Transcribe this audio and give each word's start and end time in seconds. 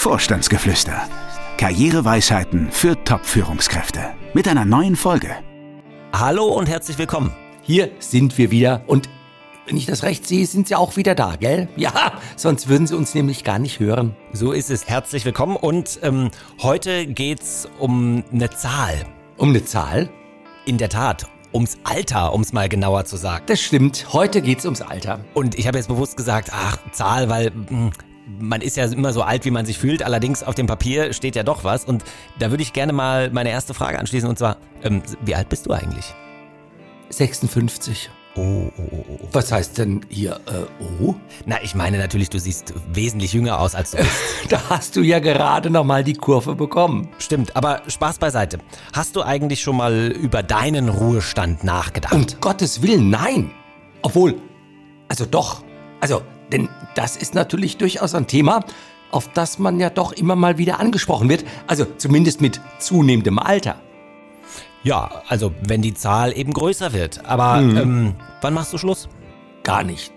Vorstandsgeflüster. 0.00 1.10
Karriereweisheiten 1.58 2.72
für 2.72 3.04
Top-Führungskräfte. 3.04 4.14
Mit 4.32 4.48
einer 4.48 4.64
neuen 4.64 4.96
Folge. 4.96 5.28
Hallo 6.14 6.46
und 6.46 6.70
herzlich 6.70 6.96
willkommen. 6.96 7.34
Hier 7.60 7.90
sind 7.98 8.38
wir 8.38 8.50
wieder 8.50 8.82
und 8.86 9.10
wenn 9.66 9.76
ich 9.76 9.84
das 9.84 10.02
recht 10.02 10.26
sehe, 10.26 10.46
sind 10.46 10.68
Sie 10.68 10.74
auch 10.74 10.96
wieder 10.96 11.14
da, 11.14 11.36
gell? 11.36 11.68
Ja, 11.76 12.14
sonst 12.34 12.68
würden 12.68 12.86
Sie 12.86 12.96
uns 12.96 13.14
nämlich 13.14 13.44
gar 13.44 13.58
nicht 13.58 13.78
hören. 13.78 14.16
So 14.32 14.52
ist 14.52 14.70
es. 14.70 14.88
Herzlich 14.88 15.26
willkommen 15.26 15.56
und 15.56 16.00
ähm, 16.02 16.30
heute 16.62 17.06
geht's 17.06 17.68
um 17.78 18.24
eine 18.32 18.48
Zahl. 18.48 19.04
Um 19.36 19.50
eine 19.50 19.66
Zahl? 19.66 20.08
In 20.64 20.78
der 20.78 20.88
Tat, 20.88 21.26
ums 21.52 21.76
Alter, 21.84 22.32
um 22.32 22.40
es 22.40 22.54
mal 22.54 22.70
genauer 22.70 23.04
zu 23.04 23.18
sagen. 23.18 23.44
Das 23.48 23.60
stimmt, 23.60 24.14
heute 24.14 24.40
geht's 24.40 24.64
ums 24.64 24.80
Alter. 24.80 25.20
Und 25.34 25.58
ich 25.58 25.66
habe 25.66 25.76
jetzt 25.76 25.88
bewusst 25.88 26.16
gesagt, 26.16 26.52
ach, 26.54 26.78
Zahl, 26.92 27.28
weil 27.28 27.50
mh, 27.50 27.68
hm, 27.68 27.90
man 28.38 28.60
ist 28.60 28.76
ja 28.76 28.84
immer 28.86 29.12
so 29.12 29.22
alt, 29.22 29.44
wie 29.44 29.50
man 29.50 29.66
sich 29.66 29.78
fühlt. 29.78 30.02
Allerdings 30.02 30.42
auf 30.42 30.54
dem 30.54 30.66
Papier 30.66 31.12
steht 31.12 31.36
ja 31.36 31.42
doch 31.42 31.64
was. 31.64 31.84
Und 31.84 32.04
da 32.38 32.50
würde 32.50 32.62
ich 32.62 32.72
gerne 32.72 32.92
mal 32.92 33.30
meine 33.30 33.50
erste 33.50 33.74
Frage 33.74 33.98
anschließen. 33.98 34.28
Und 34.28 34.38
zwar, 34.38 34.56
ähm, 34.82 35.02
wie 35.22 35.34
alt 35.34 35.48
bist 35.48 35.66
du 35.66 35.72
eigentlich? 35.72 36.14
56. 37.10 38.10
Oh, 38.36 38.70
oh, 38.76 38.82
oh, 38.92 39.04
oh. 39.08 39.28
Was 39.32 39.50
heißt 39.50 39.78
denn 39.78 40.02
hier, 40.08 40.40
äh, 40.46 40.84
oh? 41.02 41.16
Na, 41.46 41.56
ich 41.62 41.74
meine 41.74 41.98
natürlich, 41.98 42.30
du 42.30 42.38
siehst 42.38 42.72
wesentlich 42.92 43.32
jünger 43.32 43.58
aus, 43.58 43.74
als 43.74 43.90
du 43.90 43.96
bist. 43.96 44.10
da 44.48 44.62
hast 44.70 44.94
du 44.94 45.00
ja 45.00 45.18
gerade 45.18 45.68
nochmal 45.68 46.04
die 46.04 46.14
Kurve 46.14 46.54
bekommen. 46.54 47.08
Stimmt, 47.18 47.56
aber 47.56 47.82
Spaß 47.88 48.18
beiseite. 48.18 48.58
Hast 48.92 49.16
du 49.16 49.22
eigentlich 49.22 49.60
schon 49.60 49.76
mal 49.76 50.08
über 50.08 50.44
deinen 50.44 50.88
Ruhestand 50.88 51.64
nachgedacht? 51.64 52.14
Um 52.14 52.26
Gottes 52.40 52.82
Willen, 52.82 53.10
nein. 53.10 53.50
Obwohl, 54.02 54.36
also 55.08 55.26
doch. 55.26 55.64
Also, 56.00 56.22
denn 56.52 56.68
das 56.94 57.16
ist 57.16 57.34
natürlich 57.34 57.76
durchaus 57.76 58.14
ein 58.14 58.26
Thema, 58.26 58.64
auf 59.10 59.28
das 59.32 59.58
man 59.58 59.80
ja 59.80 59.90
doch 59.90 60.12
immer 60.12 60.36
mal 60.36 60.58
wieder 60.58 60.80
angesprochen 60.80 61.28
wird. 61.28 61.44
Also 61.66 61.86
zumindest 61.96 62.40
mit 62.40 62.60
zunehmendem 62.78 63.38
Alter. 63.38 63.76
Ja, 64.82 65.22
also 65.28 65.52
wenn 65.62 65.82
die 65.82 65.94
Zahl 65.94 66.36
eben 66.36 66.52
größer 66.52 66.92
wird. 66.92 67.24
Aber 67.26 67.60
mhm. 67.60 67.76
ähm, 67.76 68.14
wann 68.40 68.54
machst 68.54 68.72
du 68.72 68.78
Schluss? 68.78 69.08
Gar 69.62 69.84
nicht. 69.84 70.12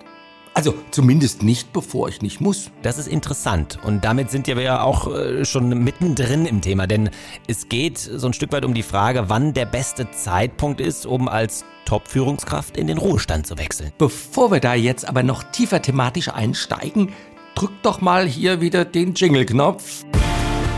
Also 0.56 0.76
zumindest 0.92 1.42
nicht, 1.42 1.74
bevor 1.74 2.10
ich 2.10 2.22
nicht 2.22 2.40
muss. 2.40 2.70
Das 2.84 2.98
ist 2.98 3.08
interessant. 3.08 3.80
Und 3.84 4.06
damit 4.06 4.30
sind 4.30 4.46
wir 4.46 4.60
ja 4.62 4.84
auch 4.84 5.12
äh, 5.12 5.46
schon 5.46 5.70
mittendrin 5.84 6.46
im 6.46 6.62
Thema. 6.62 6.86
Denn 6.86 7.10
es 7.48 7.70
geht 7.70 7.98
so 7.98 8.28
ein 8.28 8.34
Stück 8.34 8.52
weit 8.52 8.64
um 8.64 8.74
die 8.74 8.84
Frage, 8.84 9.30
wann 9.30 9.54
der 9.54 9.66
beste 9.66 10.12
Zeitpunkt 10.12 10.80
ist, 10.80 11.06
um 11.06 11.28
als 11.28 11.66
Top-Führungskraft 11.86 12.78
in 12.78 12.88
den 12.88 12.98
Ruhestand 12.98 13.48
zu 13.48 13.58
wechseln. 13.58 13.92
Bevor 13.98 14.52
wir 14.52 14.60
da 14.60 14.76
jetzt 14.76 15.08
aber 15.08 15.24
noch 15.24 15.44
tiefer 15.44 15.82
thematisch 15.82 16.30
einsteigen, 16.30 17.12
drück 17.56 17.72
doch 17.82 18.02
mal 18.02 18.28
hier 18.28 18.62
wieder 18.62 18.86
den 18.86 19.16
Jingle-Knopf. 19.16 20.04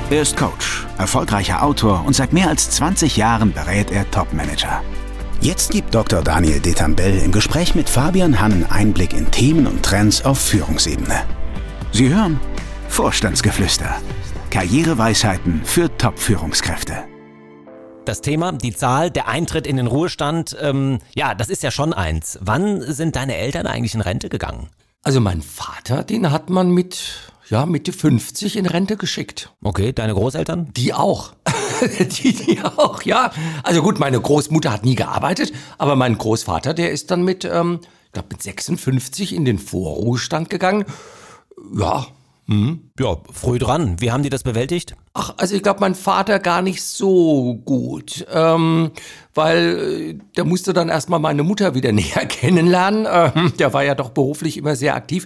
Er 0.09 0.21
ist 0.21 0.37
Coach, 0.37 0.85
erfolgreicher 0.97 1.63
Autor 1.63 2.03
und 2.05 2.15
seit 2.15 2.31
mehr 2.31 2.47
als 2.47 2.69
20 2.71 3.17
Jahren 3.17 3.51
berät 3.51 3.91
er 3.91 4.09
Top-Manager. 4.09 4.81
Jetzt 5.45 5.69
gibt 5.69 5.93
Dr. 5.93 6.23
Daniel 6.23 6.59
Detambell 6.59 7.19
im 7.19 7.31
Gespräch 7.31 7.75
mit 7.75 7.87
Fabian 7.87 8.41
Hannen 8.41 8.65
Einblick 8.65 9.13
in 9.13 9.29
Themen 9.29 9.67
und 9.67 9.83
Trends 9.83 10.25
auf 10.25 10.39
Führungsebene. 10.39 11.21
Sie 11.91 12.09
hören 12.09 12.39
Vorstandsgeflüster. 12.89 13.95
Karriereweisheiten 14.49 15.61
für 15.63 15.95
Top-Führungskräfte. 15.99 16.95
Das 18.05 18.21
Thema, 18.21 18.53
die 18.53 18.75
Zahl, 18.75 19.11
der 19.11 19.27
Eintritt 19.27 19.67
in 19.67 19.77
den 19.77 19.85
Ruhestand, 19.85 20.57
ähm, 20.59 20.97
ja, 21.13 21.35
das 21.35 21.49
ist 21.49 21.61
ja 21.61 21.69
schon 21.69 21.93
eins. 21.93 22.39
Wann 22.41 22.81
sind 22.81 23.15
deine 23.15 23.35
Eltern 23.37 23.67
eigentlich 23.67 23.93
in 23.93 24.01
Rente 24.01 24.29
gegangen? 24.29 24.71
Also 25.03 25.19
mein 25.21 25.43
Vater, 25.43 26.03
den 26.03 26.31
hat 26.31 26.49
man 26.49 26.71
mit 26.71 27.29
ja, 27.49 27.65
Mitte 27.65 27.93
50 27.93 28.57
in 28.57 28.65
Rente 28.65 28.97
geschickt. 28.97 29.51
Okay, 29.63 29.93
deine 29.93 30.13
Großeltern? 30.13 30.71
Die 30.75 30.93
auch. 30.93 31.33
die, 31.99 32.33
die 32.33 32.61
auch, 32.61 33.01
ja. 33.03 33.31
Also 33.63 33.81
gut, 33.81 33.99
meine 33.99 34.19
Großmutter 34.19 34.71
hat 34.71 34.85
nie 34.85 34.95
gearbeitet, 34.95 35.53
aber 35.77 35.95
mein 35.95 36.17
Großvater, 36.17 36.73
der 36.73 36.91
ist 36.91 37.11
dann 37.11 37.23
mit, 37.23 37.45
ähm, 37.45 37.79
ich 38.05 38.11
glaube 38.13 38.29
mit 38.31 38.41
56 38.41 39.33
in 39.33 39.45
den 39.45 39.59
Vorruhestand 39.59 40.49
gegangen. 40.49 40.85
Ja, 41.77 42.07
hm. 42.47 42.91
Ja, 42.99 43.17
früh 43.31 43.57
dran. 43.57 43.95
Wie 43.99 44.11
haben 44.11 44.21
die 44.21 44.29
das 44.29 44.43
bewältigt? 44.43 44.95
Ach, 45.15 45.33
also 45.37 45.55
ich 45.55 45.63
glaube, 45.63 45.79
mein 45.79 45.95
Vater 45.95 46.37
gar 46.37 46.61
nicht 46.61 46.83
so 46.83 47.59
gut. 47.65 48.25
Ähm, 48.31 48.91
weil 49.33 49.59
äh, 49.59 50.19
der 50.37 50.43
musste 50.43 50.73
dann 50.73 50.89
erstmal 50.89 51.19
meine 51.19 51.41
Mutter 51.41 51.73
wieder 51.73 51.91
näher 51.93 52.25
kennenlernen. 52.27 53.07
Ähm, 53.09 53.53
der 53.57 53.73
war 53.73 53.83
ja 53.83 53.95
doch 53.95 54.09
beruflich 54.09 54.57
immer 54.57 54.75
sehr 54.75 54.95
aktiv. 54.95 55.25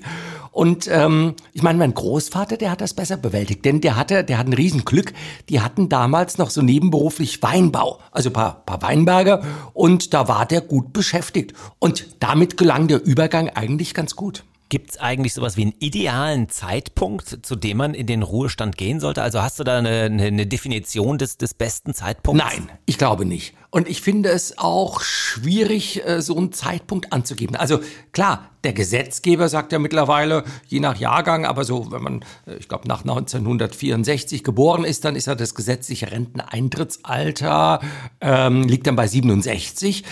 Und 0.52 0.88
ähm, 0.92 1.36
ich 1.54 1.64
meine, 1.64 1.80
mein 1.80 1.94
Großvater, 1.94 2.58
der 2.58 2.72
hat 2.72 2.82
das 2.82 2.94
besser 2.94 3.18
bewältigt, 3.18 3.66
denn 3.66 3.82
der 3.82 3.96
hatte, 3.96 4.24
der 4.24 4.38
hat 4.38 4.48
ein 4.48 4.54
Riesenglück. 4.54 5.14
Die 5.50 5.62
hatten 5.62 5.90
damals 5.90 6.38
noch 6.38 6.50
so 6.50 6.62
nebenberuflich 6.62 7.42
Weinbau, 7.42 8.00
also 8.12 8.32
paar, 8.32 8.64
paar 8.66 8.82
Weinberge, 8.82 9.42
und 9.74 10.14
da 10.14 10.28
war 10.28 10.46
der 10.46 10.62
gut 10.62 10.94
beschäftigt. 10.94 11.54
Und 11.80 12.08
damit 12.20 12.58
gelang 12.58 12.88
der 12.88 13.04
Übergang 13.04 13.50
eigentlich 13.50 13.94
ganz 13.94 14.16
gut. 14.16 14.44
Gibt 14.70 14.92
es 14.92 14.98
eigentlich 15.00 15.34
sowas 15.34 15.58
wie 15.58 15.64
einen 15.64 15.74
idealen 15.80 16.48
Zeitpunkt, 16.48 17.40
zu 17.44 17.56
dem 17.56 17.78
man 17.78 17.96
in 17.96 18.06
den 18.06 18.22
Ruhestand 18.22 18.78
gehen 18.78 19.00
sollte? 19.00 19.24
Also 19.24 19.42
hast 19.42 19.58
du 19.58 19.64
da 19.64 19.80
eine, 19.80 20.02
eine, 20.02 20.46
Definition 20.46 21.18
des, 21.18 21.38
des 21.38 21.56
besten 21.56 21.96
Zeitpunkts? 21.96 22.46
Nein, 22.46 22.70
ich 22.86 23.00
glaube 23.00 23.26
nicht. 23.26 23.56
Und 23.72 23.88
ich 23.88 24.02
finde 24.02 24.30
es 24.30 24.60
auch 24.60 25.02
schwierig, 25.02 26.06
äh, 26.06 26.22
so 26.22 26.38
einen 26.38 26.52
Zeitpunkt 26.52 27.12
anzugeben. 27.12 27.56
Also 27.56 27.80
klar, 28.12 28.52
der 28.64 28.74
Gesetzgeber 28.74 29.50
sagt 29.50 29.72
ja 29.72 29.80
mittlerweile, 29.80 30.44
je 30.68 30.80
nach 30.80 30.98
Jahrgang, 30.98 31.46
aber 31.46 31.64
so, 31.64 31.92
wenn 31.92 32.04
man, 32.04 32.26
äh, 32.46 32.56
ich 32.56 32.68
glaube, 32.68 32.88
nach 32.88 33.02
1964 33.02 34.44
geboren 34.44 34.84
ist, 34.84 35.04
dann 35.04 35.16
ist 35.16 35.26
ja 35.26 35.34
das 35.34 35.56
gesetzliche 35.56 36.12
Renteneintrittsalter, 36.12 37.80
ähm, 38.22 38.64
liegt 38.64 38.86
dann 38.86 38.96
bei 38.96 39.08
67 39.08 40.04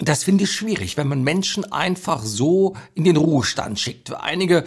das 0.00 0.24
finde 0.24 0.44
ich 0.44 0.52
schwierig, 0.52 0.96
wenn 0.96 1.08
man 1.08 1.22
Menschen 1.22 1.70
einfach 1.70 2.22
so 2.22 2.74
in 2.94 3.04
den 3.04 3.16
Ruhestand 3.16 3.78
schickt. 3.78 4.12
Einige 4.14 4.58
äh, 4.58 4.64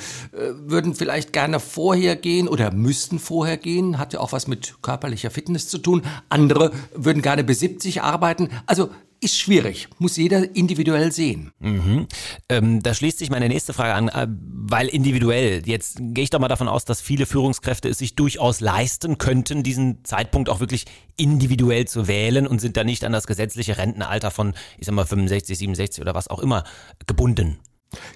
würden 0.58 0.94
vielleicht 0.94 1.34
gerne 1.34 1.60
vorher 1.60 2.16
gehen 2.16 2.48
oder 2.48 2.72
müssten 2.72 3.20
vorher 3.20 3.58
gehen, 3.58 3.98
hat 3.98 4.14
ja 4.14 4.20
auch 4.20 4.32
was 4.32 4.48
mit 4.48 4.76
körperlicher 4.82 5.32
Fitness 5.32 5.68
zu 5.70 5.80
tun. 5.80 6.04
Andere 6.30 6.72
würden 6.96 7.22
gerne 7.22 7.44
bis 7.44 7.60
70 7.60 8.02
arbeiten. 8.04 8.50
Also 8.68 8.90
ist 9.24 9.40
schwierig, 9.40 9.88
muss 10.00 10.18
jeder 10.18 10.56
individuell 10.56 11.12
sehen. 11.12 11.52
Mhm. 11.60 12.08
Ähm, 12.50 12.84
da 12.84 12.94
schließt 12.94 13.20
sich 13.20 13.30
meine 13.30 13.48
nächste 13.48 13.74
Frage 13.74 13.94
an, 13.94 14.10
äh, 14.10 14.28
weil 14.30 14.88
individuell, 14.88 15.62
jetzt 15.66 15.98
gehe 16.00 16.24
ich 16.24 16.30
doch 16.30 16.40
mal 16.40 16.48
davon 16.48 16.68
aus, 16.68 16.86
dass 16.86 17.02
viele 17.02 17.26
Führungskräfte 17.26 17.90
es 17.90 17.98
sich 17.98 18.16
durchaus 18.16 18.60
leisten 18.60 19.18
könnten, 19.18 19.64
diesen 19.64 20.04
Zeitpunkt 20.04 20.50
auch 20.50 20.60
wirklich 20.60 20.86
individuell 21.18 21.86
zu 21.86 22.08
wählen 22.08 22.48
und 22.48 22.60
sind 22.60 22.78
da 22.78 22.84
nicht 22.84 23.04
an 23.04 23.12
das 23.12 23.28
gesetzliche 23.28 23.78
Rentenalter 23.78 24.32
von, 24.32 24.54
ich 24.78 24.86
sag 24.86 24.96
mal, 24.96 25.06
65, 25.06 25.58
67 25.58 26.02
oder 26.02 26.16
was 26.16 26.28
auch 26.28 26.40
immer 26.40 26.64
gebunden. 27.06 27.60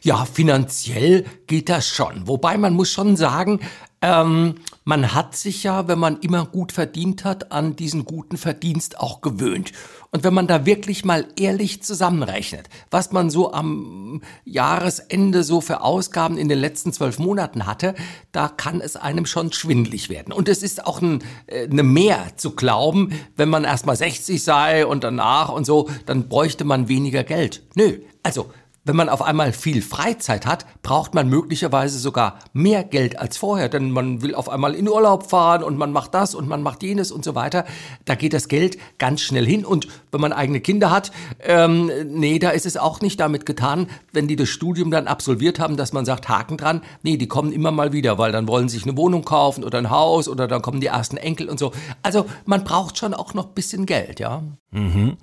Ja, 0.01 0.25
finanziell 0.25 1.25
geht 1.47 1.69
das 1.69 1.87
schon. 1.87 2.27
Wobei 2.27 2.57
man 2.57 2.73
muss 2.73 2.91
schon 2.91 3.15
sagen, 3.15 3.59
ähm, 4.01 4.55
man 4.83 5.13
hat 5.13 5.35
sich 5.35 5.63
ja, 5.63 5.87
wenn 5.87 5.99
man 5.99 6.19
immer 6.19 6.45
gut 6.45 6.71
verdient 6.71 7.25
hat, 7.25 7.51
an 7.51 7.75
diesen 7.75 8.05
guten 8.05 8.37
Verdienst 8.37 8.99
auch 8.99 9.21
gewöhnt. 9.21 9.71
Und 10.11 10.23
wenn 10.23 10.33
man 10.33 10.47
da 10.47 10.65
wirklich 10.65 11.03
mal 11.03 11.27
ehrlich 11.35 11.83
zusammenrechnet, 11.83 12.69
was 12.91 13.11
man 13.11 13.29
so 13.29 13.51
am 13.51 14.21
Jahresende 14.45 15.43
so 15.43 15.61
für 15.61 15.81
Ausgaben 15.81 16.37
in 16.37 16.47
den 16.47 16.59
letzten 16.59 16.93
zwölf 16.93 17.19
Monaten 17.19 17.65
hatte, 17.65 17.95
da 18.31 18.47
kann 18.47 18.79
es 18.79 18.95
einem 18.95 19.25
schon 19.25 19.51
schwindlig 19.51 20.09
werden. 20.09 20.31
Und 20.31 20.47
es 20.47 20.63
ist 20.63 20.85
auch 20.85 21.01
ein, 21.01 21.23
äh, 21.47 21.67
eine 21.67 21.83
Mehr 21.83 22.37
zu 22.37 22.51
glauben, 22.51 23.11
wenn 23.35 23.49
man 23.49 23.63
erst 23.63 23.85
mal 23.87 23.97
60 23.97 24.41
sei 24.43 24.85
und 24.85 25.03
danach 25.03 25.49
und 25.49 25.65
so, 25.65 25.89
dann 26.05 26.29
bräuchte 26.29 26.63
man 26.63 26.87
weniger 26.87 27.23
Geld. 27.23 27.63
Nö. 27.75 27.99
Also, 28.23 28.51
wenn 28.87 28.95
man 28.95 29.09
auf 29.09 29.21
einmal 29.21 29.51
viel 29.53 29.81
Freizeit 29.81 30.45
hat, 30.45 30.65
braucht 30.81 31.13
man 31.13 31.29
möglicherweise 31.29 31.99
sogar 31.99 32.39
mehr 32.53 32.83
Geld 32.83 33.19
als 33.19 33.37
vorher, 33.37 33.69
denn 33.69 33.91
man 33.91 34.21
will 34.21 34.33
auf 34.33 34.49
einmal 34.49 34.73
in 34.75 34.87
Urlaub 34.87 35.29
fahren 35.29 35.63
und 35.63 35.77
man 35.77 35.91
macht 35.91 36.13
das 36.13 36.33
und 36.33 36.47
man 36.47 36.63
macht 36.63 36.83
jenes 36.83 37.11
und 37.11 37.23
so 37.23 37.35
weiter. 37.35 37.65
Da 38.05 38.15
geht 38.15 38.33
das 38.33 38.47
Geld 38.47 38.77
ganz 38.97 39.21
schnell 39.21 39.45
hin 39.45 39.65
und 39.65 39.87
wenn 40.11 40.21
man 40.21 40.33
eigene 40.33 40.61
Kinder 40.61 40.89
hat, 40.89 41.11
ähm, 41.41 41.91
nee, 42.05 42.39
da 42.39 42.51
ist 42.51 42.65
es 42.65 42.77
auch 42.77 43.01
nicht 43.01 43.19
damit 43.19 43.45
getan, 43.45 43.87
wenn 44.13 44.27
die 44.27 44.35
das 44.35 44.49
Studium 44.49 44.89
dann 44.89 45.07
absolviert 45.07 45.59
haben, 45.59 45.77
dass 45.77 45.93
man 45.93 46.05
sagt, 46.05 46.29
Haken 46.29 46.57
dran, 46.57 46.81
nee, 47.03 47.17
die 47.17 47.27
kommen 47.27 47.51
immer 47.51 47.71
mal 47.71 47.93
wieder, 47.93 48.17
weil 48.17 48.31
dann 48.31 48.47
wollen 48.47 48.69
sie 48.69 48.77
sich 48.77 48.87
eine 48.87 48.97
Wohnung 48.97 49.25
kaufen 49.25 49.63
oder 49.63 49.77
ein 49.77 49.89
Haus 49.89 50.29
oder 50.29 50.47
dann 50.47 50.61
kommen 50.61 50.81
die 50.81 50.87
ersten 50.87 51.17
Enkel 51.17 51.49
und 51.49 51.59
so. 51.59 51.71
Also 52.03 52.25
man 52.45 52.63
braucht 52.63 52.97
schon 52.97 53.13
auch 53.13 53.33
noch 53.33 53.47
bisschen 53.47 53.85
Geld, 53.85 54.19
ja. 54.19 54.43
Mhm. 54.71 55.17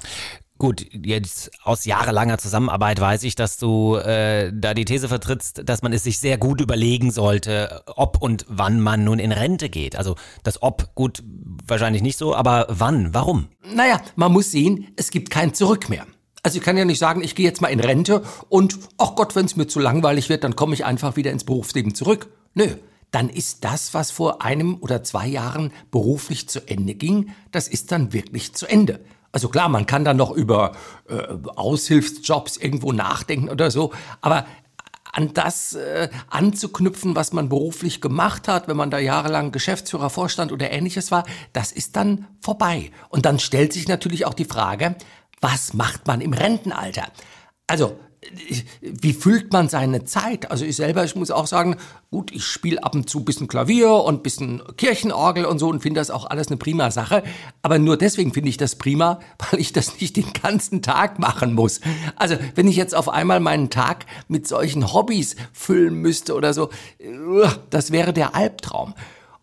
Gut, 0.64 0.87
jetzt 0.94 1.50
aus 1.62 1.84
jahrelanger 1.84 2.38
Zusammenarbeit 2.38 2.99
weiß 2.99 3.25
ich, 3.25 3.34
dass 3.34 3.58
du 3.58 3.96
äh, 3.96 4.50
da 4.50 4.72
die 4.72 4.87
These 4.87 5.08
vertrittst, 5.08 5.61
dass 5.69 5.82
man 5.82 5.93
es 5.93 6.05
sich 6.05 6.19
sehr 6.19 6.38
gut 6.38 6.62
überlegen 6.62 7.11
sollte, 7.11 7.82
ob 7.96 8.22
und 8.22 8.46
wann 8.49 8.81
man 8.81 9.05
nun 9.05 9.19
in 9.19 9.31
Rente 9.31 9.69
geht. 9.69 9.94
Also 9.94 10.16
das 10.43 10.62
Ob, 10.62 10.94
gut, 10.94 11.22
wahrscheinlich 11.66 12.00
nicht 12.00 12.16
so, 12.16 12.34
aber 12.34 12.64
wann, 12.70 13.12
warum? 13.12 13.49
Naja, 13.75 14.00
man 14.16 14.32
muss 14.32 14.52
sehen, 14.52 14.88
es 14.96 15.11
gibt 15.11 15.28
kein 15.28 15.52
Zurück 15.52 15.90
mehr. 15.90 16.06
Also 16.43 16.56
ich 16.56 16.64
kann 16.64 16.78
ja 16.78 16.87
nicht 16.87 16.99
sagen, 16.99 17.22
ich 17.22 17.34
gehe 17.34 17.44
jetzt 17.44 17.61
mal 17.61 17.69
in 17.69 17.81
Rente 17.81 18.22
und, 18.49 18.78
ach 18.96 19.16
Gott, 19.16 19.37
wenn 19.37 19.44
es 19.44 19.56
mir 19.56 19.66
zu 19.66 19.81
langweilig 19.81 20.31
wird, 20.31 20.44
dann 20.44 20.56
komme 20.56 20.72
ich 20.72 20.87
einfach 20.87 21.16
wieder 21.16 21.31
ins 21.31 21.44
Berufsleben 21.44 21.94
zurück. 21.94 22.28
Nö, 22.55 22.69
dann 23.11 23.28
ist 23.28 23.64
das, 23.64 23.93
was 23.93 24.11
vor 24.11 24.40
einem 24.40 24.78
oder 24.81 25.02
zwei 25.02 25.26
Jahren 25.26 25.72
beruflich 25.90 26.49
zu 26.49 26.66
Ende 26.66 26.94
ging, 26.94 27.34
das 27.50 27.69
ist 27.69 27.93
dann 27.93 28.14
wirklich 28.14 28.55
zu 28.55 28.66
Ende. 28.66 29.00
Also 29.34 29.48
klar, 29.48 29.69
man 29.69 29.84
kann 29.84 30.04
dann 30.04 30.16
noch 30.16 30.31
über 30.31 30.76
äh, 31.08 31.25
Aushilfsjobs 31.56 32.56
irgendwo 32.56 32.92
nachdenken 32.92 33.48
oder 33.48 33.72
so, 33.72 33.92
aber 34.20 34.46
an 35.10 35.34
das 35.34 35.75
äh, 35.75 36.08
anzuknüpfen, 36.31 37.16
was 37.16 37.32
man 37.32 37.48
beruflich 37.48 38.00
gemacht 38.00 38.46
hat, 38.46 38.69
wenn 38.69 38.76
man 38.76 38.92
da 38.92 38.98
jahrelang 39.00 39.50
Geschäftsführer, 39.50 40.08
Vorstand 40.08 40.52
oder 40.52 40.70
ähnliches 40.70 41.10
war, 41.10 41.25
das 41.52 41.72
ist 41.72 41.96
dann 41.96 42.28
vorbei. 42.40 42.92
Und 43.08 43.26
dann 43.26 43.40
stellt 43.40 43.72
sich 43.72 43.88
natürlich 43.88 44.25
auch 44.25 44.34
die 44.34 44.44
Frage, 44.44 44.94
was 45.40 45.75
macht 45.75 46.06
man 46.06 46.20
im 46.20 46.32
Rentenalter? 46.32 47.08
Also 47.66 47.98
wie 48.81 49.12
füllt 49.12 49.53
man 49.53 49.69
seine 49.69 50.05
Zeit? 50.05 50.50
Also 50.50 50.65
ich 50.65 50.76
selber, 50.76 51.05
ich 51.05 51.15
muss 51.15 51.31
auch 51.31 51.47
sagen, 51.47 51.76
gut, 52.11 52.32
ich 52.32 52.44
spiele 52.44 52.82
ab 52.82 52.94
und 52.94 53.09
zu 53.09 53.21
ein 53.21 53.25
bisschen 53.25 53.49
Klavier 53.49 53.93
und 53.93 54.17
ein 54.17 54.23
bisschen 54.23 54.62
Kirchenorgel 54.76 55.44
und 55.44 55.59
so 55.59 55.69
und 55.69 55.81
finde 55.81 56.00
das 56.00 56.11
auch 56.11 56.26
alles 56.26 56.49
eine 56.49 56.56
prima 56.56 56.91
Sache. 56.91 57.23
Aber 57.62 57.79
nur 57.79 57.97
deswegen 57.97 58.32
finde 58.32 58.49
ich 58.49 58.56
das 58.56 58.76
prima, 58.76 59.21
weil 59.50 59.61
ich 59.61 59.73
das 59.73 60.00
nicht 60.00 60.17
den 60.17 60.32
ganzen 60.32 60.82
Tag 60.82 61.19
machen 61.19 61.55
muss. 61.55 61.81
Also 62.17 62.37
wenn 62.55 62.69
ich 62.69 62.76
jetzt 62.76 62.94
auf 62.94 63.09
einmal 63.09 63.41
meinen 63.41 63.71
Tag 63.71 64.06
mit 64.29 64.47
solchen 64.47 64.93
Hobbys 64.93 65.37
füllen 65.53 65.94
müsste 65.94 66.35
oder 66.35 66.55
so, 66.55 66.71
das 67.71 67.91
wäre 67.91 68.12
der 68.12 68.35
Albtraum. 68.35 68.94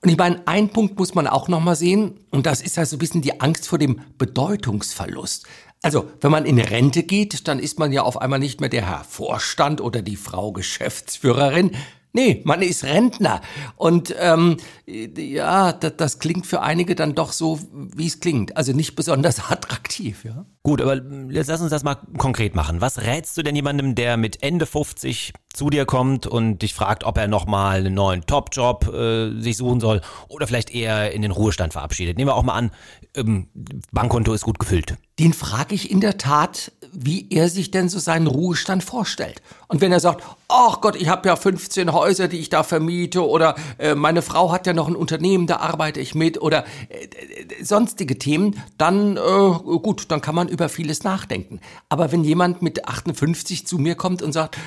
Und 0.04 0.10
ich 0.10 0.18
meine, 0.18 0.42
ein 0.48 0.70
Punkt 0.70 0.98
muss 0.98 1.14
man 1.14 1.28
auch 1.28 1.48
nochmal 1.48 1.76
sehen, 1.76 2.20
und 2.32 2.48
das 2.48 2.62
ist 2.62 2.78
halt 2.78 2.88
so 2.88 2.96
ein 2.96 3.00
bisschen 3.00 3.22
die 3.22 3.40
Angst 3.40 3.68
vor 3.68 3.78
dem 3.78 4.02
Bedeutungsverlust. 4.18 5.46
Also, 5.84 6.12
wenn 6.22 6.30
man 6.30 6.46
in 6.46 6.60
Rente 6.60 7.02
geht, 7.02 7.48
dann 7.48 7.58
ist 7.58 7.80
man 7.80 7.92
ja 7.92 8.04
auf 8.04 8.22
einmal 8.22 8.38
nicht 8.38 8.62
mehr 8.62 8.70
der 8.70 8.88
Herr 8.88 9.04
Vorstand 9.04 9.82
oder 9.82 10.04
die 10.04 10.16
Frau 10.16 10.52
Geschäftsführerin. 10.52 11.72
Nee, 12.14 12.42
man 12.44 12.62
ist 12.62 12.84
Rentner. 12.84 13.42
Und 13.78 14.14
ähm, 14.20 14.58
ja, 14.86 15.72
das, 15.72 15.94
das 15.96 16.20
klingt 16.20 16.46
für 16.46 16.62
einige 16.62 16.96
dann 16.96 17.16
doch 17.16 17.32
so, 17.32 17.60
wie 17.72 18.08
es 18.08 18.20
klingt. 18.20 18.58
Also 18.58 18.74
nicht 18.74 18.96
besonders 18.96 19.40
attraktiv, 19.50 20.26
ja. 20.26 20.46
Gut, 20.64 20.82
aber 20.82 21.02
jetzt 21.30 21.48
lass 21.48 21.62
uns 21.62 21.72
das 21.72 21.84
mal 21.84 21.96
konkret 22.18 22.54
machen. 22.54 22.82
Was 22.82 23.02
rätst 23.02 23.38
du 23.38 23.44
denn 23.44 23.56
jemandem, 23.56 23.96
der 23.96 24.18
mit 24.18 24.44
Ende 24.44 24.66
50 24.66 25.34
zu 25.54 25.70
dir 25.70 25.86
kommt 25.86 26.28
und 26.28 26.62
dich 26.62 26.74
fragt, 26.74 27.04
ob 27.04 27.18
er 27.18 27.28
nochmal 27.28 27.80
einen 27.80 27.94
neuen 27.94 28.26
Top-Job 28.26 28.88
äh, 28.94 29.42
sich 29.42 29.58
suchen 29.58 29.80
soll 29.80 30.02
oder 30.28 30.48
vielleicht 30.48 30.74
eher 30.74 31.14
in 31.14 31.22
den 31.22 31.32
Ruhestand 31.32 31.74
verabschiedet? 31.74 32.18
Nehmen 32.18 32.30
wir 32.30 32.36
auch 32.36 32.44
mal 32.44 32.54
an, 32.54 32.72
ähm, 33.16 33.48
Bankkonto 33.92 34.34
ist 34.34 34.44
gut 34.44 34.60
gefüllt. 34.60 34.98
Den 35.18 35.34
frage 35.34 35.76
ich 35.76 35.90
in 35.90 36.00
der 36.00 36.18
Tat, 36.18 36.72
wie 36.94 37.28
er 37.30 37.50
sich 37.50 37.72
denn 37.72 37.90
so 37.90 38.00
seinen 38.00 38.28
Ruhestand 38.28 38.84
vorstellt. 38.84 39.42
Und 39.68 39.82
wenn 39.82 39.92
er 39.92 40.00
sagt, 40.00 40.24
ach 40.48 40.82
Gott, 40.82 40.96
ich 40.96 41.08
habe 41.08 41.28
ja 41.28 41.36
15 41.36 41.92
Häuser, 41.92 42.01
die 42.28 42.40
ich 42.40 42.50
da 42.50 42.64
vermiete 42.64 43.28
oder 43.28 43.56
äh, 43.78 43.96
meine 43.96 44.22
Frau 44.22 44.52
hat 44.52 44.68
ja 44.68 44.74
noch 44.74 44.88
ein 44.88 44.96
Unternehmen, 44.96 45.48
da 45.48 45.58
arbeite 45.58 46.00
ich 46.00 46.16
mit 46.16 46.42
oder 46.42 46.66
äh, 46.90 47.06
äh 47.06 47.64
sonstige 47.64 48.18
Themen, 48.18 48.62
dann 48.78 49.18
äh, 49.18 49.20
gut, 49.20 50.06
dann 50.10 50.22
kann 50.22 50.36
man 50.36 50.48
über 50.48 50.70
vieles 50.70 51.04
nachdenken. 51.04 51.60
Aber 51.90 52.12
wenn 52.12 52.24
jemand 52.24 52.62
mit 52.62 52.88
58 52.88 53.68
zu 53.68 53.78
mir 53.78 53.96
kommt 53.96 54.22
und 54.22 54.32
sagt, 54.32 54.58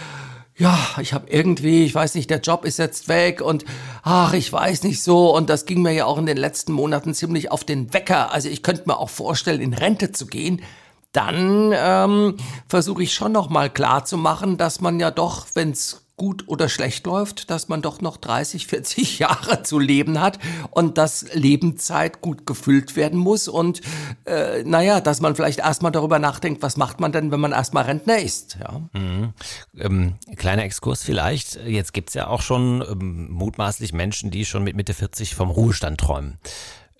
ja, 0.57 0.79
ich 1.01 1.13
habe 1.13 1.29
irgendwie, 1.29 1.85
ich 1.85 1.95
weiß 1.95 2.15
nicht, 2.15 2.31
der 2.31 2.41
Job 2.41 2.65
ist 2.65 2.79
jetzt 2.79 3.09
weg 3.09 3.41
und 3.41 3.65
ach, 4.03 4.35
ich 4.35 4.53
weiß 4.53 4.85
nicht 4.85 5.03
so 5.03 5.35
und 5.35 5.51
das 5.51 5.67
ging 5.67 5.83
mir 5.83 5.93
ja 5.93 6.05
auch 6.05 6.19
in 6.19 6.27
den 6.27 6.37
letzten 6.37 6.73
Monaten 6.73 7.13
ziemlich 7.13 7.51
auf 7.51 7.65
den 7.65 7.93
Wecker. 7.93 8.33
Also 8.33 8.49
ich 8.49 8.63
könnte 8.63 8.85
mir 8.87 8.99
auch 8.99 9.11
vorstellen, 9.11 9.61
in 9.61 9.75
Rente 9.75 10.13
zu 10.13 10.27
gehen. 10.27 10.63
Dann 11.11 11.73
ähm, 11.75 12.37
versuche 12.69 13.03
ich 13.03 13.15
schon 13.15 13.33
noch 13.33 13.49
mal 13.49 13.71
klar 13.71 14.05
zu 14.05 14.17
machen, 14.17 14.57
dass 14.57 14.81
man 14.81 14.99
ja 14.99 15.11
doch, 15.11 15.47
wenn 15.55 15.71
es 15.71 16.04
gut 16.17 16.45
oder 16.47 16.69
schlecht 16.69 17.07
läuft, 17.07 17.51
dass 17.51 17.69
man 17.69 17.83
doch 17.83 18.01
noch 18.01 18.17
30, 18.17 18.67
40 18.67 19.19
Jahre 19.19 19.63
zu 19.63 19.79
leben 19.79 20.21
hat 20.21 20.39
und 20.71 20.97
dass 20.99 21.35
Lebenszeit 21.35 22.21
gut 22.21 22.47
gefüllt 22.47 22.97
werden 22.97 23.19
muss 23.19 23.49
und 23.49 23.81
äh, 24.25 24.63
naja, 24.65 25.01
dass 25.01 25.21
man 25.21 25.35
vielleicht 25.35 25.59
erstmal 25.59 25.93
darüber 25.93 26.19
nachdenkt, 26.19 26.63
was 26.63 26.77
macht 26.77 27.01
man 27.01 27.13
denn, 27.13 27.31
wenn 27.33 27.41
man 27.41 27.53
erstmal 27.53 27.85
Rentner 27.85 28.19
ist. 28.19 28.59
Ja. 28.61 28.81
Mhm. 28.93 29.33
Ähm, 29.77 30.15
kleiner 30.37 30.65
Exkurs 30.65 31.03
vielleicht, 31.03 31.57
jetzt 31.67 31.93
gibt's 31.93 32.15
ja 32.15 32.29
auch 32.29 32.43
schon 32.43 32.85
ähm, 32.89 33.31
mutmaßlich 33.31 33.93
Menschen, 33.93 34.31
die 34.31 34.45
schon 34.45 34.63
mit 34.63 34.77
Mitte 34.77 34.95
40 34.95 35.35
vom 35.35 35.51
Ruhestand 35.51 35.99
träumen. 35.99 36.39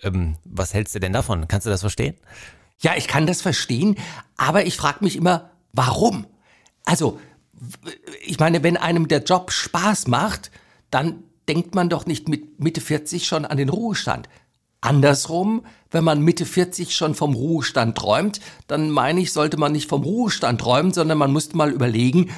Ähm, 0.01 0.35
was 0.43 0.73
hältst 0.73 0.93
du 0.93 0.99
denn 0.99 1.13
davon? 1.13 1.47
Kannst 1.47 1.65
du 1.65 1.71
das 1.71 1.81
verstehen? 1.81 2.15
Ja, 2.79 2.93
ich 2.97 3.07
kann 3.07 3.25
das 3.25 3.41
verstehen, 3.41 3.95
aber 4.35 4.65
ich 4.65 4.75
frage 4.75 5.03
mich 5.03 5.15
immer, 5.15 5.51
warum? 5.71 6.27
Also, 6.83 7.19
ich 8.25 8.39
meine, 8.39 8.63
wenn 8.63 8.77
einem 8.77 9.07
der 9.07 9.23
Job 9.23 9.51
Spaß 9.51 10.07
macht, 10.07 10.51
dann 10.91 11.23
denkt 11.47 11.75
man 11.75 11.89
doch 11.89 12.05
nicht 12.05 12.27
mit 12.27 12.59
Mitte 12.59 12.81
40 12.81 13.25
schon 13.25 13.45
an 13.45 13.57
den 13.57 13.69
Ruhestand. 13.69 14.29
Andersrum, 14.81 15.65
wenn 15.89 16.03
man 16.03 16.21
Mitte 16.21 16.45
40 16.45 16.95
schon 16.95 17.15
vom 17.15 17.33
Ruhestand 17.33 17.97
träumt, 17.97 18.39
dann 18.67 18.91
meine 18.91 19.19
ich, 19.19 19.33
sollte 19.33 19.57
man 19.57 19.71
nicht 19.71 19.89
vom 19.89 20.03
Ruhestand 20.03 20.61
träumen, 20.61 20.93
sondern 20.93 21.17
man 21.17 21.33
müsste 21.33 21.57
mal 21.57 21.71
überlegen, 21.71 22.29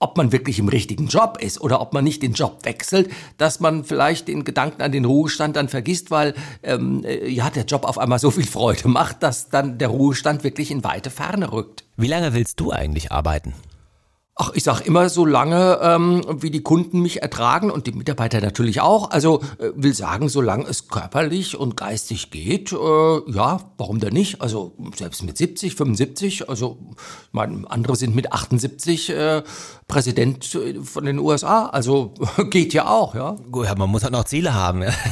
ob 0.00 0.18
man 0.18 0.32
wirklich 0.32 0.58
im 0.58 0.68
richtigen 0.68 1.06
Job 1.06 1.38
ist 1.40 1.60
oder 1.62 1.80
ob 1.80 1.94
man 1.94 2.04
nicht 2.04 2.22
den 2.22 2.34
Job 2.34 2.58
wechselt, 2.64 3.10
dass 3.38 3.60
man 3.60 3.84
vielleicht 3.84 4.28
den 4.28 4.44
Gedanken 4.44 4.82
an 4.82 4.92
den 4.92 5.06
Ruhestand 5.06 5.56
dann 5.56 5.70
vergisst, 5.70 6.10
weil 6.10 6.34
ähm, 6.62 7.02
äh, 7.04 7.26
ja 7.28 7.48
der 7.48 7.64
Job 7.64 7.84
auf 7.84 7.96
einmal 7.96 8.18
so 8.18 8.30
viel 8.30 8.46
Freude 8.46 8.86
macht, 8.88 9.22
dass 9.22 9.48
dann 9.48 9.78
der 9.78 9.88
Ruhestand 9.88 10.44
wirklich 10.44 10.70
in 10.70 10.84
weite 10.84 11.10
Ferne 11.10 11.52
rückt. 11.52 11.84
Wie 11.96 12.08
lange 12.08 12.34
willst 12.34 12.60
du 12.60 12.70
eigentlich 12.70 13.12
arbeiten? 13.12 13.54
Ach, 14.36 14.50
ich 14.54 14.64
sag 14.64 14.80
immer 14.80 15.08
so 15.10 15.24
lange, 15.24 15.78
ähm, 15.80 16.24
wie 16.40 16.50
die 16.50 16.62
Kunden 16.62 17.00
mich 17.00 17.22
ertragen 17.22 17.70
und 17.70 17.86
die 17.86 17.92
Mitarbeiter 17.92 18.40
natürlich 18.40 18.80
auch. 18.80 19.10
Also 19.10 19.40
äh, 19.58 19.70
will 19.76 19.94
sagen, 19.94 20.28
solange 20.28 20.64
es 20.64 20.88
körperlich 20.88 21.56
und 21.56 21.76
geistig 21.76 22.32
geht, 22.32 22.72
äh, 22.72 22.76
ja, 22.76 23.60
warum 23.78 24.00
denn 24.00 24.12
nicht? 24.12 24.42
Also 24.42 24.74
selbst 24.96 25.22
mit 25.22 25.38
70, 25.38 25.76
75, 25.76 26.48
also 26.48 26.78
meine, 27.30 27.70
andere 27.70 27.94
sind 27.94 28.16
mit 28.16 28.32
78 28.32 29.10
äh, 29.10 29.42
Präsident 29.86 30.58
von 30.82 31.04
den 31.04 31.20
USA, 31.20 31.66
also 31.66 32.14
geht 32.50 32.74
ja 32.74 32.88
auch, 32.88 33.14
ja. 33.14 33.36
Gut, 33.52 33.66
man 33.78 33.88
muss 33.88 34.02
halt 34.02 34.14
noch 34.14 34.24
Ziele 34.24 34.52
haben. 34.52 34.82
ja. 34.82 34.90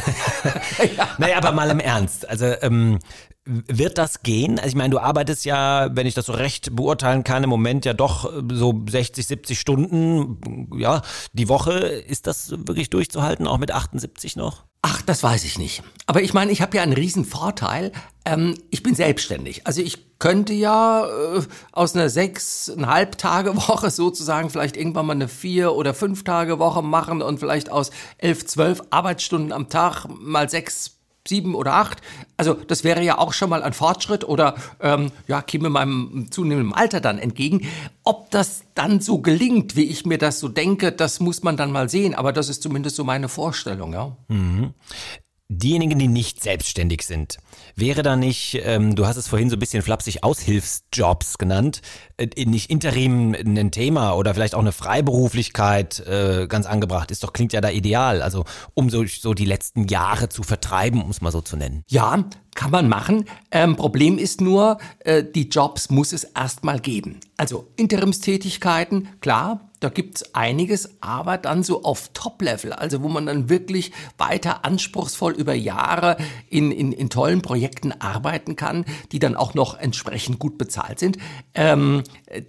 Naja, 1.19 1.37
aber 1.37 1.53
mal 1.53 1.71
im 1.71 1.81
Ernst. 1.81 2.29
Also 2.29 2.47
ähm, 2.63 2.99
wird 3.45 3.99
das 3.99 4.23
gehen? 4.23 4.59
Also 4.59 4.69
ich 4.69 4.75
meine, 4.75 4.91
du 4.91 4.99
arbeitest 4.99 5.45
ja, 5.45 5.95
wenn 5.95 6.07
ich 6.07 6.15
das 6.15 6.27
so 6.27 6.33
recht 6.33 6.77
beurteilen 6.77 7.25
kann, 7.25 7.43
im 7.43 7.51
Moment 7.51 7.85
ja 7.85 7.93
doch 7.93 8.33
äh, 8.33 8.43
so 8.53 8.83
60, 8.89 9.27
70 9.27 9.59
Stunden, 9.59 10.71
ja, 10.79 11.03
die 11.33 11.49
Woche. 11.49 11.73
Ist 11.73 12.27
das 12.27 12.51
wirklich 12.51 12.91
durchzuhalten, 12.91 13.47
auch 13.47 13.59
mit 13.59 13.73
78 13.73 14.37
noch? 14.37 14.65
Ach, 14.83 15.01
das 15.03 15.23
weiß 15.23 15.45
ich 15.45 15.59
nicht. 15.59 15.83
Aber 16.07 16.23
ich 16.23 16.35
meine, 16.35 16.51
ich 16.51 16.61
habe 16.61 16.77
ja 16.77 16.83
einen 16.83 16.93
riesen 16.93 17.25
Vorteil. 17.25 17.93
Ähm, 18.25 18.57
ich 18.71 18.83
bin 18.83 18.95
selbstständig. 18.95 19.67
Also 19.67 19.81
ich 19.81 20.19
könnte 20.19 20.53
ja 20.53 21.07
äh, 21.07 21.43
aus 21.73 21.95
einer 21.95 22.09
sechseinhalb 22.09 23.19
Tage 23.19 23.57
Woche 23.57 23.91
sozusagen 23.91 24.51
vielleicht 24.51 24.77
irgendwann 24.77 25.07
mal 25.07 25.15
eine 25.15 25.29
vier 25.29 25.75
oder 25.75 25.95
fünf 25.95 26.23
Tage 26.23 26.59
Woche 26.59 26.83
machen 26.83 27.23
und 27.23 27.41
vielleicht 27.41 27.71
aus 27.71 27.91
elf, 28.19 28.47
zwölf 28.47 28.83
Arbeitsstunden 28.91 29.53
am 29.53 29.69
Tag 29.69 30.07
mal 30.09 30.49
sechs 30.49 31.02
sieben 31.27 31.55
oder 31.55 31.75
acht. 31.75 32.01
Also 32.37 32.55
das 32.55 32.85
wäre 32.85 33.03
ja 33.03 33.19
auch 33.19 33.33
schon 33.33 33.51
mal 33.51 33.63
ein 33.63 33.73
Fortschritt 33.73 34.25
oder 34.25 34.57
ähm, 34.81 35.13
ja, 35.29 35.43
käme 35.43 35.71
meinem 35.71 36.29
zunehmenden 36.31 36.75
Alter 36.75 37.01
dann 37.01 37.19
entgegen. 37.19 37.69
Ob 38.05 38.31
das 38.31 38.65
dann 38.75 39.01
so 39.01 39.19
gelingt, 39.19 39.77
wie 39.77 39.85
ich 39.85 40.05
mir 40.05 40.19
das 40.19 40.41
so 40.41 40.49
denke, 40.49 40.93
das 40.93 41.21
muss 41.21 41.43
man 41.43 41.57
dann 41.57 41.73
mal 41.73 41.89
sehen. 41.89 42.15
Aber 42.15 42.33
das 42.33 42.49
ist 42.49 42.63
zumindest 42.63 42.97
so 42.97 43.05
meine 43.05 43.29
Vorstellung, 43.29 43.93
ja. 43.93 44.17
Mhm 44.29 44.75
diejenigen, 45.59 45.99
die 45.99 46.09
nicht 46.09 46.43
selbstständig 46.43 47.03
sind, 47.03 47.39
wäre 47.77 48.03
da 48.03 48.17
nicht, 48.17 48.61
ähm, 48.65 48.95
du 48.95 49.07
hast 49.07 49.17
es 49.17 49.29
vorhin 49.29 49.51
so 49.51 49.57
ein 49.57 49.61
bisschen 49.61 49.83
flapsig 49.83 50.25
Aushilfsjobs 50.25 51.39
genannt, 51.39 51.83
äh, 52.17 52.45
nicht 52.45 52.71
Interim 52.71 53.35
ein 53.35 53.71
Thema 53.71 54.15
oder 54.15 54.35
vielleicht 54.35 54.55
auch 54.55 54.61
eine 54.61 54.73
Freiberuflichkeit 54.73 56.01
äh, 56.01 56.47
ganz 56.49 56.67
angebracht 56.67 57.11
ist 57.11 57.25
doch, 57.25 57.33
klingt 57.33 57.53
ja 57.53 57.61
da 57.61 57.71
ideal, 57.71 58.23
also 58.23 58.45
um 58.75 58.91
so, 58.91 59.05
so 59.07 59.35
die 59.35 59.45
letzten 59.45 59.87
Jahre 59.89 60.29
zu 60.29 60.43
vertreiben, 60.43 61.03
um 61.03 61.11
es 61.11 61.21
mal 61.21 61.33
so 61.33 61.41
zu 61.41 61.57
nennen. 61.57 61.85
Ja, 61.89 62.25
kann 62.63 62.71
man 62.71 62.89
machen. 62.89 63.25
Ähm, 63.51 63.75
Problem 63.75 64.19
ist 64.19 64.41
nur, 64.41 64.79
äh, 65.01 65.25
die 65.25 65.49
Jobs 65.49 65.91
muss 65.91 66.13
es 66.13 66.23
erstmal 66.23 66.79
geben. 66.79 67.19
Also 67.37 67.67
Interimstätigkeiten, 67.75 69.09
klar, 69.21 69.69
da 69.81 69.89
gibt's 69.89 70.33
einiges, 70.33 70.91
aber 71.01 71.39
dann 71.39 71.65
so 71.65 71.83
auf 71.83 72.11
Top-Level, 72.15 72.73
also 72.73 73.03
wo 73.03 73.09
man 73.09 73.27
dann 73.27 73.49
wirklich 73.49 73.91
weiter 74.17 74.65
anspruchsvoll 74.65 75.33
über 75.33 75.55
Jahre 75.55 76.19
in, 76.51 76.71
in, 76.71 76.93
in 76.93 77.11
tollen 77.11 77.43
Projekten 77.43 77.91
arbeiten 77.91 78.55
kann, 78.55 78.85
die 79.11 79.19
dann 79.19 79.35
auch 79.35 79.55
noch 79.55 79.77
entsprechend 79.77 80.39
gut 80.39 80.57
bezahlt 80.57 81.01
sind. 81.01 81.19
Ähm, 81.55 82.05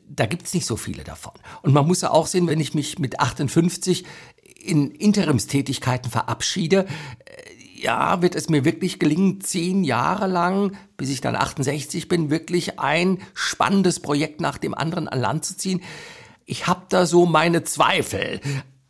da 0.07 0.27
gibt's 0.27 0.53
nicht 0.53 0.67
so 0.67 0.75
viele 0.75 1.03
davon. 1.03 1.33
Und 1.63 1.73
man 1.73 1.87
muss 1.87 2.01
ja 2.01 2.11
auch 2.11 2.27
sehen, 2.27 2.45
wenn 2.45 2.59
ich 2.59 2.75
mich 2.75 2.99
mit 2.99 3.19
58 3.19 4.05
in 4.63 4.91
Interimstätigkeiten 4.91 6.11
verabschiede, 6.11 6.85
äh, 7.25 7.52
ja, 7.83 8.21
wird 8.21 8.35
es 8.35 8.49
mir 8.49 8.65
wirklich 8.65 8.99
gelingen, 8.99 9.41
zehn 9.41 9.83
Jahre 9.83 10.27
lang, 10.27 10.75
bis 10.97 11.09
ich 11.09 11.21
dann 11.21 11.35
68 11.35 12.07
bin, 12.07 12.29
wirklich 12.29 12.79
ein 12.79 13.19
spannendes 13.33 13.99
Projekt 13.99 14.41
nach 14.41 14.57
dem 14.57 14.73
anderen 14.73 15.07
an 15.07 15.19
Land 15.19 15.45
zu 15.45 15.57
ziehen 15.57 15.81
ich 16.45 16.67
habe 16.67 16.85
da 16.89 17.05
so 17.05 17.25
meine 17.25 17.63
Zweifel. 17.63 18.41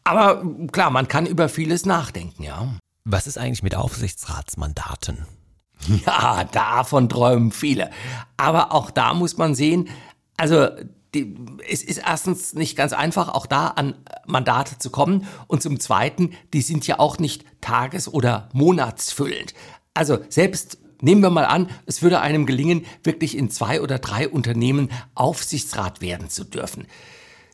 Aber 0.04 0.44
klar, 0.72 0.90
man 0.90 1.08
kann 1.08 1.26
über 1.26 1.50
vieles 1.50 1.86
nachdenken, 1.86 2.44
ja. 2.44 2.74
Was 3.06 3.28
ist 3.28 3.38
eigentlich 3.38 3.64
mit 3.64 3.76
Aufsichtsratsmandaten? 3.76 5.26
Ja, 6.06 6.46
davon 6.46 7.10
träumen 7.10 7.52
viele. 7.52 7.90
Aber 8.38 8.72
auch 8.72 8.90
da 8.90 9.14
muss 9.14 9.36
man 9.36 9.54
sehen, 9.54 9.90
also 10.38 10.70
die, 11.13 11.36
es 11.70 11.84
ist 11.84 11.98
erstens 11.98 12.53
nicht 12.53 12.75
ganz 12.75 12.93
einfach, 12.93 13.29
auch 13.29 13.46
da 13.46 13.67
an 13.67 13.96
Mandate 14.25 14.77
zu 14.77 14.89
kommen. 14.89 15.27
Und 15.48 15.62
zum 15.62 15.79
Zweiten, 15.79 16.32
die 16.53 16.62
sind 16.62 16.88
ja 16.88 17.00
auch 17.00 17.20
nicht 17.20 17.46
tages- 17.62 18.12
oder 18.12 18.50
monatsfüllend. 18.53 19.53
Also 19.93 20.20
selbst 20.29 20.77
Nehmen 21.03 21.22
wir 21.22 21.32
mal 21.32 21.43
an, 21.43 21.70
es 21.86 22.01
würde 22.01 22.22
einem 22.22 22.46
gelingen, 22.46 22.86
wirklich 23.03 23.38
in 23.38 23.50
zwei 23.50 23.82
oder 23.82 24.00
drei 24.00 24.29
Unternehmen 24.29 24.89
Aufsichtsrat 25.15 26.00
werden 26.00 26.29
zu 26.29 26.46
dürfen. 26.46 26.88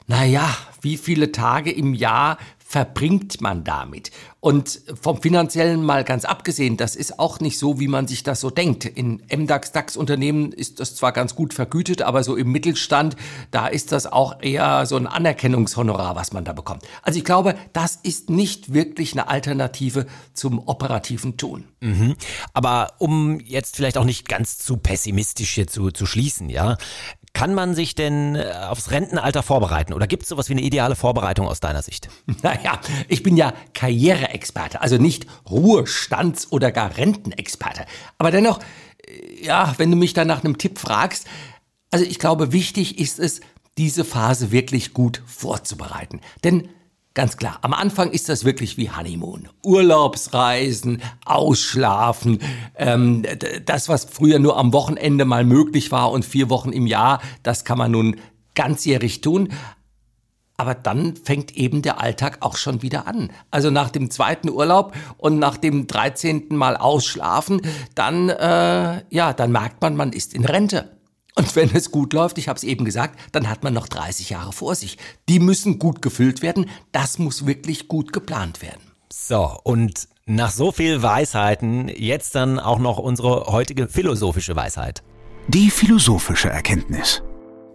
Naja, 0.05 0.55
wie 0.81 0.97
viele 0.97 1.31
Tage 1.31 1.71
im 1.71 1.95
Jahr 1.95 2.37
verbringt 2.69 3.41
man 3.41 3.63
damit? 3.63 4.11
Und 4.41 4.81
vom 5.01 5.21
finanziellen 5.21 5.83
mal 5.83 6.03
ganz 6.03 6.23
abgesehen, 6.23 6.77
das 6.77 6.95
ist 6.95 7.17
auch 7.19 7.39
nicht 7.39 7.57
so, 7.57 7.79
wie 7.79 7.87
man 7.87 8.07
sich 8.07 8.21
das 8.21 8.39
so 8.39 8.51
denkt. 8.51 8.85
In 8.85 9.23
MDAX, 9.35 9.71
DAX-Unternehmen 9.71 10.51
ist 10.51 10.79
das 10.79 10.95
zwar 10.95 11.11
ganz 11.11 11.33
gut 11.33 11.55
vergütet, 11.55 12.03
aber 12.03 12.23
so 12.23 12.35
im 12.35 12.51
Mittelstand, 12.51 13.17
da 13.49 13.67
ist 13.67 13.91
das 13.91 14.05
auch 14.05 14.41
eher 14.41 14.85
so 14.85 14.97
ein 14.97 15.07
Anerkennungshonorar, 15.07 16.15
was 16.15 16.31
man 16.31 16.45
da 16.45 16.53
bekommt. 16.53 16.83
Also 17.01 17.17
ich 17.17 17.25
glaube, 17.25 17.55
das 17.73 17.95
ist 17.95 18.29
nicht 18.29 18.71
wirklich 18.71 19.13
eine 19.13 19.27
Alternative 19.29 20.05
zum 20.33 20.59
operativen 20.59 21.37
Tun. 21.37 21.65
Mhm. 21.81 22.15
Aber 22.53 22.93
um 22.99 23.39
jetzt 23.39 23.77
vielleicht 23.77 23.97
auch 23.97 24.05
nicht 24.05 24.29
ganz 24.29 24.59
zu 24.59 24.77
pessimistisch 24.77 25.55
hier 25.55 25.67
zu, 25.67 25.89
zu 25.89 26.05
schließen, 26.05 26.49
ja, 26.49 26.77
kann 27.39 27.53
man 27.53 27.73
sich 27.73 27.95
denn 27.95 28.35
äh, 28.35 28.51
aufs 28.67 28.91
Rentenalter 28.91 29.43
vorbereiten 29.43 29.93
oder 29.93 30.07
gibt 30.07 30.23
es 30.23 30.29
sowas 30.29 30.49
wie 30.49 30.53
eine 30.53 30.61
ideale 30.61 30.97
Vorbereitung 30.97 31.47
aus 31.47 31.61
deiner 31.61 31.81
Sicht? 31.81 32.09
Naja, 32.43 32.81
ich 33.07 33.23
bin 33.23 33.37
ja 33.37 33.53
Karriereexperte, 33.73 34.81
also 34.81 34.97
nicht 34.97 35.25
Ruhestands- 35.49 36.51
oder 36.51 36.73
gar 36.73 36.97
Rentenexperte. 36.97 37.85
Aber 38.17 38.31
dennoch, 38.31 38.59
äh, 39.07 39.45
ja, 39.45 39.73
wenn 39.77 39.89
du 39.89 39.95
mich 39.95 40.11
da 40.11 40.25
nach 40.25 40.43
einem 40.43 40.57
Tipp 40.57 40.79
fragst, 40.79 41.27
also 41.91 42.03
ich 42.03 42.19
glaube, 42.19 42.51
wichtig 42.51 42.99
ist 42.99 43.19
es, 43.19 43.39
diese 43.77 44.03
Phase 44.03 44.51
wirklich 44.51 44.93
gut 44.93 45.23
vorzubereiten. 45.25 46.19
Denn 46.43 46.67
Ganz 47.19 47.35
klar, 47.35 47.59
am 47.63 47.73
Anfang 47.73 48.11
ist 48.11 48.29
das 48.29 48.45
wirklich 48.45 48.77
wie 48.77 48.91
Honeymoon. 48.91 49.49
Urlaubsreisen, 49.61 51.01
Ausschlafen, 51.25 52.39
ähm, 52.77 53.25
das, 53.65 53.89
was 53.89 54.05
früher 54.05 54.39
nur 54.39 54.55
am 54.55 54.71
Wochenende 54.71 55.25
mal 55.25 55.43
möglich 55.43 55.91
war 55.91 56.11
und 56.11 56.23
vier 56.23 56.49
Wochen 56.49 56.71
im 56.71 56.87
Jahr, 56.87 57.21
das 57.43 57.65
kann 57.65 57.77
man 57.77 57.91
nun 57.91 58.15
ganzjährig 58.55 59.19
tun. 59.19 59.49
Aber 60.55 60.75
dann 60.75 61.17
fängt 61.17 61.57
eben 61.57 61.81
der 61.81 61.99
Alltag 61.99 62.37
auch 62.39 62.55
schon 62.55 62.83
wieder 62.83 63.05
an. 63.05 63.31
Also 63.51 63.69
nach 63.69 63.89
dem 63.89 64.09
zweiten 64.11 64.49
Urlaub 64.49 64.95
und 65.17 65.39
nach 65.39 65.57
dem 65.57 65.87
dreizehnten 65.87 66.55
Mal 66.55 66.77
Ausschlafen, 66.77 67.59
dann, 67.95 68.29
äh, 68.29 69.03
ja, 69.09 69.33
dann 69.33 69.51
merkt 69.51 69.81
man, 69.81 69.97
man 69.97 70.13
ist 70.13 70.33
in 70.33 70.45
Rente. 70.45 70.98
Und 71.39 71.55
wenn 71.55 71.73
es 71.73 71.91
gut 71.91 72.11
läuft, 72.11 72.37
ich 72.37 72.49
habe 72.49 72.57
es 72.57 72.65
eben 72.65 72.83
gesagt, 72.83 73.17
dann 73.31 73.47
hat 73.47 73.63
man 73.63 73.73
noch 73.73 73.87
30 73.87 74.29
Jahre 74.29 74.51
vor 74.51 74.75
sich. 74.75 74.97
Die 75.29 75.39
müssen 75.39 75.79
gut 75.79 76.01
gefüllt 76.01 76.41
werden. 76.41 76.69
Das 76.91 77.17
muss 77.17 77.45
wirklich 77.45 77.87
gut 77.87 78.11
geplant 78.11 78.61
werden. 78.61 78.81
So, 79.09 79.57
und 79.63 80.09
nach 80.25 80.51
so 80.51 80.73
viel 80.73 81.01
Weisheiten 81.01 81.87
jetzt 81.87 82.35
dann 82.35 82.59
auch 82.59 82.77
noch 82.77 82.97
unsere 82.97 83.45
heutige 83.45 83.87
philosophische 83.87 84.57
Weisheit. 84.57 85.01
Die 85.47 85.71
philosophische 85.71 86.49
Erkenntnis. 86.49 87.23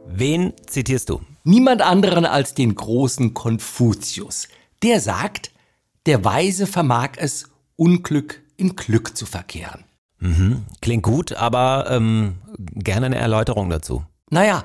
Wen 0.08 0.52
zitierst 0.66 1.08
du? 1.08 1.22
Niemand 1.44 1.80
anderen 1.80 2.26
als 2.26 2.52
den 2.52 2.74
großen 2.74 3.32
Konfuzius. 3.32 4.48
Der 4.82 5.00
sagt, 5.00 5.52
der 6.04 6.22
Weise 6.22 6.66
vermag 6.66 7.12
es, 7.16 7.48
Unglück 7.76 8.42
in 8.58 8.76
Glück 8.76 9.16
zu 9.16 9.24
verkehren. 9.24 9.84
Mhm. 10.20 10.64
Klingt 10.80 11.02
gut, 11.02 11.32
aber 11.32 11.86
ähm, 11.90 12.36
gerne 12.58 13.06
eine 13.06 13.16
Erläuterung 13.16 13.70
dazu. 13.70 14.04
Naja, 14.30 14.64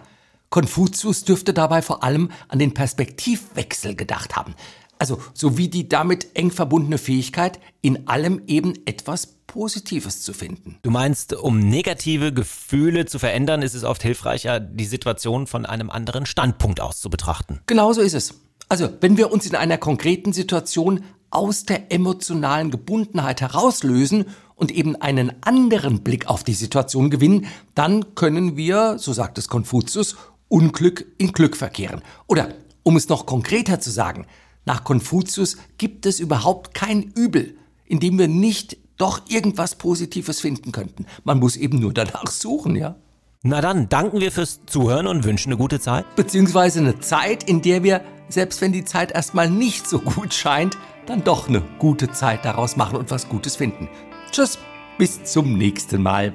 Konfuzius 0.50 1.24
dürfte 1.24 1.54
dabei 1.54 1.82
vor 1.82 2.04
allem 2.04 2.32
an 2.48 2.60
den 2.60 2.74
Perspektivwechsel 2.74 3.96
gedacht 3.96 4.36
haben. 4.36 4.56
Also 4.98 5.22
sowie 5.34 5.70
die 5.70 5.88
damit 5.88 6.36
eng 6.36 6.52
verbundene 6.52 6.98
Fähigkeit, 6.98 7.60
in 7.82 8.08
allem 8.08 8.42
eben 8.48 8.74
etwas 8.86 9.28
Positives 9.48 10.22
zu 10.22 10.34
finden. 10.34 10.78
Du 10.84 10.92
meinst, 10.92 11.34
um 11.34 11.60
negative 11.60 12.34
Gefühle 12.34 13.06
zu 13.06 13.18
verändern, 13.18 13.62
ist 13.62 13.74
es 13.74 13.84
oft 13.84 14.04
hilfreicher, 14.04 14.60
die 14.60 14.86
Situation 14.86 15.48
von 15.48 15.66
einem 15.66 15.90
anderen 15.90 16.26
Standpunkt 16.26 16.82
aus 16.82 17.00
zu 17.00 17.10
betrachten. 17.10 17.62
Genauso 17.66 18.02
ist 18.02 18.14
es. 18.14 18.36
Also, 18.68 18.90
wenn 19.02 19.18
wir 19.18 19.32
uns 19.32 19.48
in 19.48 19.56
einer 19.56 19.80
konkreten 19.80 20.34
Situation 20.34 21.04
aus 21.32 21.64
der 21.64 21.92
emotionalen 21.92 22.70
Gebundenheit 22.70 23.42
herauslösen 23.42 24.26
und 24.60 24.72
eben 24.72 24.96
einen 24.98 25.32
anderen 25.42 26.02
Blick 26.02 26.28
auf 26.28 26.44
die 26.44 26.54
Situation 26.54 27.10
gewinnen, 27.10 27.48
dann 27.76 28.14
können 28.14 28.58
wir, 28.58 29.00
so 29.00 29.14
sagt 29.14 29.38
es 29.38 29.48
Konfuzius, 29.48 30.18
Unglück 30.50 31.06
in 31.18 31.32
Glück 31.32 31.56
verkehren. 31.56 32.02
Oder, 32.28 32.50
um 32.84 32.98
es 32.98 33.08
noch 33.08 33.26
konkreter 33.26 33.80
zu 33.80 33.90
sagen, 33.90 34.26
nach 34.66 34.84
Konfuzius 34.84 35.58
gibt 35.78 36.06
es 36.06 36.20
überhaupt 36.20 36.74
kein 36.74 37.04
Übel, 37.16 37.56
in 37.86 38.00
dem 38.00 38.20
wir 38.20 38.28
nicht 38.28 38.78
doch 38.98 39.22
irgendwas 39.30 39.76
Positives 39.76 40.42
finden 40.42 40.72
könnten. 40.74 41.06
Man 41.24 41.40
muss 41.40 41.56
eben 41.56 41.80
nur 41.80 41.94
danach 41.94 42.28
suchen, 42.28 42.76
ja. 42.76 42.96
Na 43.42 43.62
dann, 43.62 43.88
danken 43.88 44.20
wir 44.20 44.34
fürs 44.34 44.66
Zuhören 44.66 45.08
und 45.08 45.24
wünschen 45.24 45.54
eine 45.54 45.58
gute 45.58 45.80
Zeit. 45.80 46.06
Beziehungsweise 46.18 46.80
eine 46.80 47.00
Zeit, 47.00 47.46
in 47.46 47.62
der 47.62 47.84
wir, 47.84 48.02
selbst 48.28 48.60
wenn 48.60 48.74
die 48.74 48.84
Zeit 48.84 49.12
erstmal 49.12 49.50
nicht 49.50 49.88
so 49.88 50.00
gut 50.00 50.34
scheint, 50.34 50.78
dann 51.06 51.24
doch 51.24 51.48
eine 51.48 51.62
gute 51.80 52.12
Zeit 52.12 52.44
daraus 52.44 52.76
machen 52.76 52.98
und 52.98 53.10
was 53.10 53.30
Gutes 53.30 53.56
finden. 53.56 53.88
Tschüss, 54.32 54.58
bis 54.98 55.24
zum 55.24 55.58
nächsten 55.58 56.02
Mal. 56.02 56.34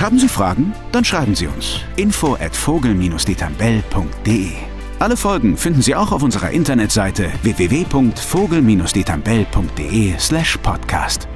Haben 0.00 0.18
Sie 0.18 0.28
Fragen? 0.28 0.74
Dann 0.90 1.04
schreiben 1.04 1.34
Sie 1.34 1.46
uns. 1.46 1.80
Info 1.96 2.34
at 2.34 2.56
vogel-detambell.de 2.56 4.50
Alle 4.98 5.16
Folgen 5.16 5.56
finden 5.56 5.80
Sie 5.82 5.94
auch 5.94 6.12
auf 6.12 6.22
unserer 6.22 6.50
Internetseite 6.50 7.30
www.vogel-detambell.de 7.42 10.18
slash 10.18 10.58
podcast. 10.58 11.28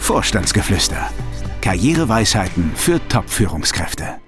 Vorstandsgeflüster. 0.00 1.10
Karriereweisheiten 1.60 2.72
für 2.74 3.00
Top-Führungskräfte. 3.08 4.21